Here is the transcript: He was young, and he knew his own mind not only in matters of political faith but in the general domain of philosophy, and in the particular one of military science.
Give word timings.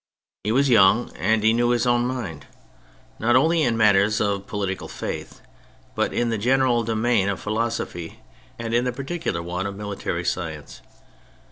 He 0.43 0.51
was 0.51 0.67
young, 0.67 1.11
and 1.15 1.43
he 1.43 1.53
knew 1.53 1.69
his 1.69 1.85
own 1.85 2.07
mind 2.07 2.47
not 3.19 3.35
only 3.35 3.61
in 3.61 3.77
matters 3.77 4.19
of 4.19 4.47
political 4.47 4.87
faith 4.87 5.41
but 5.93 6.11
in 6.11 6.29
the 6.29 6.39
general 6.39 6.83
domain 6.83 7.29
of 7.29 7.39
philosophy, 7.39 8.17
and 8.57 8.73
in 8.73 8.83
the 8.83 8.91
particular 8.93 9.43
one 9.43 9.67
of 9.67 9.75
military 9.75 10.25
science. 10.25 10.81